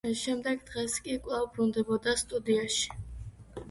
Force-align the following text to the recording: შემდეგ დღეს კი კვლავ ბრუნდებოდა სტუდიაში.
შემდეგ 0.19 0.63
დღეს 0.69 0.95
კი 1.09 1.19
კვლავ 1.27 1.47
ბრუნდებოდა 1.53 2.19
სტუდიაში. 2.25 2.95